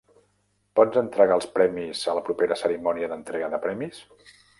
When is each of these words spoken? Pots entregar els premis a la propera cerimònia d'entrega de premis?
Pots 0.77 0.99
entregar 1.01 1.35
els 1.39 1.47
premis 1.57 2.01
a 2.13 2.15
la 2.19 2.23
propera 2.31 2.57
cerimònia 2.63 3.11
d'entrega 3.13 3.51
de 3.53 3.61
premis? 3.67 4.01